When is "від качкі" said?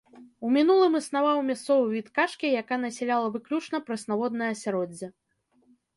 1.97-2.53